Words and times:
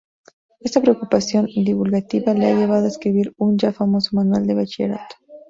Esta 0.59 0.81
preocupación 0.81 1.45
divulgativa 1.45 2.33
le 2.33 2.47
ha 2.47 2.55
llevado 2.55 2.85
a 2.85 2.87
escribir 2.87 3.35
un 3.37 3.59
ya 3.59 3.71
famoso 3.71 4.15
manual 4.15 4.47
de 4.47 4.55
bachillerato. 4.55 5.15